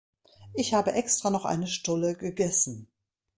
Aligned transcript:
Ich 0.55 0.73
habe 0.73 0.93
extra 0.93 1.29
noch 1.29 1.45
eine 1.45 1.67
Stulle 1.67 2.15
gegessen. 2.15 2.87